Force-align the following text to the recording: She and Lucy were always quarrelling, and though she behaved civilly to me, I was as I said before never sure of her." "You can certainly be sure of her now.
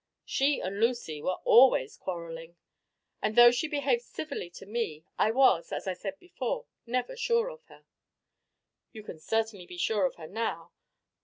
She 0.25 0.59
and 0.59 0.79
Lucy 0.79 1.21
were 1.21 1.37
always 1.45 1.95
quarrelling, 1.95 2.55
and 3.21 3.35
though 3.35 3.51
she 3.51 3.67
behaved 3.67 4.01
civilly 4.01 4.49
to 4.49 4.65
me, 4.65 5.05
I 5.19 5.29
was 5.29 5.71
as 5.71 5.85
I 5.87 5.93
said 5.93 6.17
before 6.17 6.65
never 6.87 7.15
sure 7.15 7.49
of 7.49 7.61
her." 7.65 7.85
"You 8.93 9.03
can 9.03 9.19
certainly 9.19 9.67
be 9.67 9.77
sure 9.77 10.07
of 10.07 10.15
her 10.15 10.25
now. 10.27 10.71